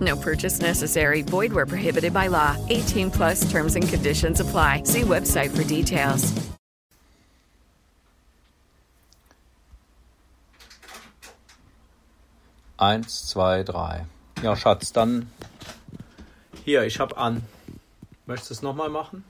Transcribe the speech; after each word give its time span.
No 0.00 0.16
purchase 0.16 0.60
necessary. 0.60 1.22
Void 1.22 1.52
where 1.52 1.66
prohibited 1.66 2.12
by 2.12 2.28
law. 2.28 2.56
18 2.68 3.10
plus 3.10 3.50
terms 3.50 3.74
and 3.74 3.88
conditions 3.88 4.38
apply. 4.40 4.82
See 4.84 5.02
website 5.02 5.50
for 5.56 5.64
details. 5.64 6.32
Eins, 12.76 13.26
zwei, 13.26 13.64
drei. 13.64 14.06
Ja, 14.40 14.54
Schatz, 14.54 14.92
dann 14.92 15.28
hier, 16.64 16.84
ich 16.84 17.00
hab 17.00 17.18
an. 17.18 17.42
Möchtest 18.26 18.50
du 18.50 18.54
es 18.54 18.62
nochmal 18.62 18.88
machen? 18.88 19.24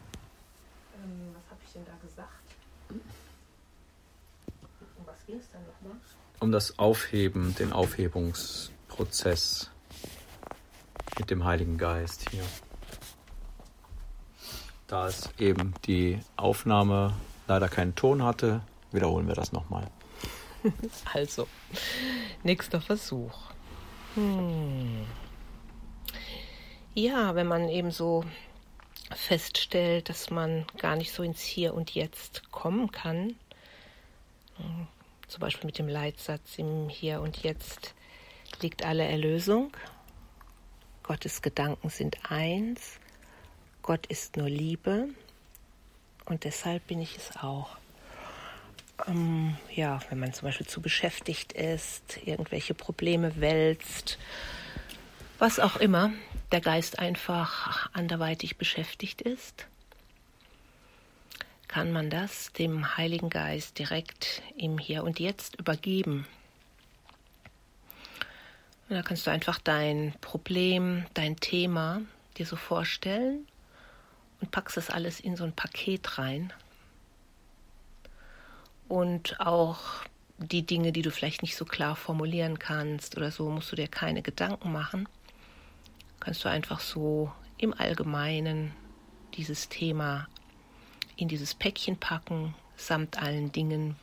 Ähm, 0.96 1.34
was 1.34 1.50
habe 1.50 1.60
ich 1.64 1.72
denn 1.72 1.86
da 1.86 1.92
gesagt? 2.06 2.28
Um 2.90 3.00
was 5.06 5.16
ging 5.26 5.38
es 5.38 5.48
dann 5.50 5.62
nochmal? 5.62 5.98
Um 6.40 6.52
das 6.52 6.78
Aufheben, 6.78 7.54
den 7.54 7.72
Aufhebungsprozess 7.72 9.70
mit 11.18 11.30
dem 11.30 11.44
Heiligen 11.44 11.78
Geist 11.78 12.30
hier. 12.30 12.44
Da 14.86 15.06
es 15.06 15.30
eben 15.38 15.74
die 15.86 16.18
Aufnahme 16.36 17.14
leider 17.46 17.68
keinen 17.68 17.94
Ton 17.94 18.22
hatte, 18.22 18.62
wiederholen 18.92 19.28
wir 19.28 19.34
das 19.34 19.52
nochmal. 19.52 19.90
Also, 21.12 21.46
nächster 22.42 22.80
Versuch. 22.80 23.32
Hm. 24.14 25.06
Ja, 26.94 27.36
wenn 27.36 27.46
man 27.46 27.68
eben 27.68 27.92
so 27.92 28.24
feststellt, 29.14 30.08
dass 30.08 30.30
man 30.30 30.66
gar 30.78 30.96
nicht 30.96 31.12
so 31.12 31.22
ins 31.22 31.40
Hier 31.40 31.74
und 31.74 31.94
Jetzt 31.94 32.50
kommen 32.50 32.90
kann, 32.90 33.36
hm, 34.56 34.88
zum 35.28 35.40
Beispiel 35.40 35.66
mit 35.66 35.78
dem 35.78 35.88
Leitsatz 35.88 36.58
im 36.58 36.88
Hier 36.88 37.20
und 37.20 37.42
Jetzt 37.42 37.94
liegt 38.60 38.84
alle 38.84 39.04
Erlösung, 39.04 39.70
Gottes 41.08 41.40
Gedanken 41.40 41.88
sind 41.88 42.18
eins, 42.30 42.98
Gott 43.80 44.04
ist 44.08 44.36
nur 44.36 44.50
Liebe 44.50 45.08
und 46.26 46.44
deshalb 46.44 46.86
bin 46.86 47.00
ich 47.00 47.16
es 47.16 47.34
auch. 47.38 47.78
Ähm, 49.06 49.56
ja, 49.74 50.00
wenn 50.10 50.18
man 50.18 50.34
zum 50.34 50.48
Beispiel 50.48 50.66
zu 50.66 50.82
beschäftigt 50.82 51.54
ist, 51.54 52.18
irgendwelche 52.26 52.74
Probleme 52.74 53.40
wälzt, 53.40 54.18
was 55.38 55.58
auch 55.60 55.76
immer, 55.76 56.12
der 56.52 56.60
Geist 56.60 56.98
einfach 56.98 57.88
anderweitig 57.94 58.58
beschäftigt 58.58 59.22
ist, 59.22 59.66
kann 61.68 61.90
man 61.90 62.10
das 62.10 62.52
dem 62.52 62.98
Heiligen 62.98 63.30
Geist 63.30 63.78
direkt 63.78 64.42
im 64.58 64.76
Hier 64.76 65.04
und 65.04 65.20
Jetzt 65.20 65.58
übergeben. 65.58 66.26
Und 68.88 68.96
da 68.96 69.02
kannst 69.02 69.26
du 69.26 69.30
einfach 69.30 69.58
dein 69.58 70.14
Problem, 70.20 71.04
dein 71.14 71.36
Thema 71.36 72.02
dir 72.36 72.46
so 72.46 72.56
vorstellen 72.56 73.46
und 74.40 74.50
packst 74.50 74.76
das 74.76 74.90
alles 74.90 75.20
in 75.20 75.36
so 75.36 75.44
ein 75.44 75.52
Paket 75.52 76.18
rein 76.18 76.52
und 78.88 79.38
auch 79.40 79.78
die 80.38 80.64
Dinge, 80.64 80.92
die 80.92 81.02
du 81.02 81.10
vielleicht 81.10 81.42
nicht 81.42 81.56
so 81.56 81.64
klar 81.64 81.96
formulieren 81.96 82.58
kannst 82.58 83.16
oder 83.16 83.30
so, 83.30 83.50
musst 83.50 83.70
du 83.72 83.76
dir 83.76 83.88
keine 83.88 84.22
Gedanken 84.22 84.72
machen. 84.72 85.08
Kannst 86.20 86.44
du 86.44 86.48
einfach 86.48 86.80
so 86.80 87.32
im 87.58 87.74
Allgemeinen 87.74 88.72
dieses 89.34 89.68
Thema 89.68 90.28
in 91.16 91.28
dieses 91.28 91.54
Päckchen 91.54 91.96
packen, 91.96 92.54
samt 92.76 93.20
allen 93.20 93.50
Dingen, 93.50 93.96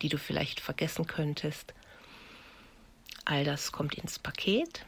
die 0.00 0.08
du 0.08 0.16
vielleicht 0.16 0.60
vergessen 0.60 1.06
könntest. 1.06 1.74
All 3.28 3.44
das 3.44 3.72
kommt 3.72 3.96
ins 3.96 4.18
Paket. 4.18 4.86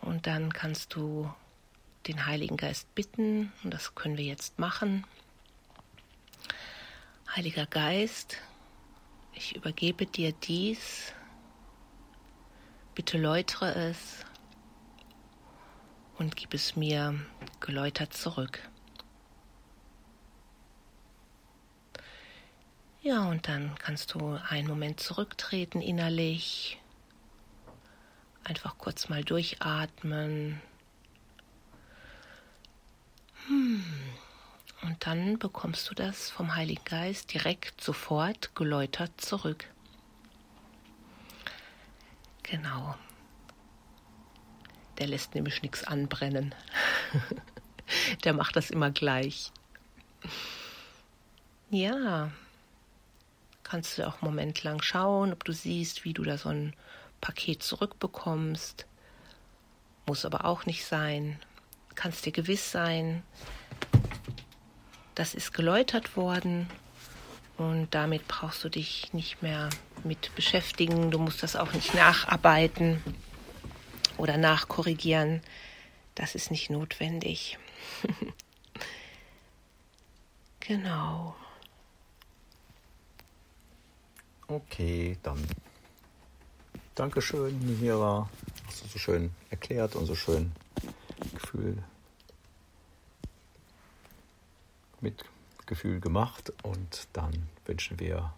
Und 0.00 0.26
dann 0.26 0.50
kannst 0.50 0.94
du 0.94 1.30
den 2.06 2.24
Heiligen 2.24 2.56
Geist 2.56 2.94
bitten, 2.94 3.52
und 3.62 3.74
das 3.74 3.94
können 3.94 4.16
wir 4.16 4.24
jetzt 4.24 4.58
machen, 4.58 5.04
Heiliger 7.36 7.66
Geist, 7.66 8.38
ich 9.34 9.54
übergebe 9.54 10.06
dir 10.06 10.32
dies, 10.32 11.12
bitte 12.94 13.18
läutere 13.18 13.74
es 13.74 14.24
und 16.16 16.34
gib 16.34 16.54
es 16.54 16.76
mir 16.76 17.20
geläutert 17.60 18.14
zurück. 18.14 18.69
Ja, 23.02 23.24
und 23.24 23.48
dann 23.48 23.74
kannst 23.78 24.12
du 24.12 24.38
einen 24.50 24.68
Moment 24.68 25.00
zurücktreten 25.00 25.80
innerlich, 25.80 26.78
einfach 28.44 28.76
kurz 28.76 29.08
mal 29.08 29.24
durchatmen. 29.24 30.60
Hm. 33.46 33.84
Und 34.82 35.06
dann 35.06 35.38
bekommst 35.38 35.88
du 35.88 35.94
das 35.94 36.28
vom 36.28 36.54
Heiligen 36.54 36.84
Geist 36.84 37.32
direkt 37.32 37.80
sofort 37.80 38.54
geläutert 38.54 39.18
zurück. 39.18 39.64
Genau. 42.42 42.96
Der 44.98 45.06
lässt 45.06 45.34
nämlich 45.34 45.62
nichts 45.62 45.84
anbrennen. 45.84 46.54
Der 48.24 48.34
macht 48.34 48.56
das 48.56 48.70
immer 48.70 48.90
gleich. 48.90 49.52
Ja, 51.70 52.30
kannst 53.70 53.98
du 53.98 54.06
auch 54.06 54.20
einen 54.20 54.32
Moment 54.32 54.64
lang 54.64 54.82
schauen, 54.82 55.32
ob 55.32 55.44
du 55.44 55.52
siehst, 55.52 56.04
wie 56.04 56.12
du 56.12 56.24
da 56.24 56.36
so 56.36 56.48
ein 56.48 56.74
Paket 57.20 57.62
zurückbekommst. 57.62 58.84
Muss 60.06 60.24
aber 60.24 60.44
auch 60.44 60.66
nicht 60.66 60.84
sein. 60.84 61.38
Kannst 61.94 62.26
dir 62.26 62.32
gewiss 62.32 62.72
sein, 62.72 63.22
das 65.14 65.34
ist 65.34 65.52
geläutert 65.52 66.16
worden 66.16 66.68
und 67.58 67.94
damit 67.94 68.26
brauchst 68.26 68.64
du 68.64 68.68
dich 68.68 69.12
nicht 69.12 69.42
mehr 69.42 69.68
mit 70.02 70.34
beschäftigen. 70.34 71.12
Du 71.12 71.18
musst 71.18 71.42
das 71.42 71.54
auch 71.54 71.72
nicht 71.72 71.94
nacharbeiten 71.94 73.02
oder 74.16 74.36
nachkorrigieren. 74.36 75.42
Das 76.16 76.34
ist 76.34 76.50
nicht 76.50 76.70
notwendig. 76.70 77.58
genau. 80.60 81.36
Okay, 84.50 85.16
dann. 85.22 85.38
Dankeschön, 86.96 87.80
Mira. 87.80 88.28
Hast 88.66 88.82
du 88.82 88.88
so 88.88 88.98
schön 88.98 89.30
erklärt 89.48 89.94
und 89.94 90.06
so 90.06 90.16
schön 90.16 90.50
Gefühl 91.34 91.78
mit 95.00 95.24
Gefühl 95.66 96.00
gemacht 96.00 96.52
und 96.64 97.06
dann 97.12 97.46
wünschen 97.64 98.00
wir 98.00 98.34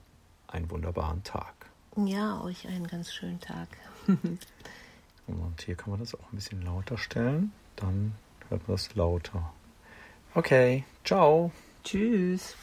einen 0.48 0.70
wunderbaren 0.70 1.24
Tag. 1.24 1.54
Ja, 1.96 2.42
euch 2.42 2.68
einen 2.68 2.86
ganz 2.86 3.10
schönen 3.10 3.40
Tag. 3.40 3.68
und 4.06 5.62
hier 5.64 5.76
kann 5.76 5.92
man 5.92 6.00
das 6.00 6.14
auch 6.14 6.30
ein 6.30 6.36
bisschen 6.36 6.60
lauter 6.60 6.98
stellen. 6.98 7.52
Dann 7.76 8.14
hört 8.50 8.68
man 8.68 8.76
das 8.76 8.94
lauter. 8.94 9.50
Okay, 10.34 10.84
ciao. 11.04 11.52
Tschüss. 11.82 12.54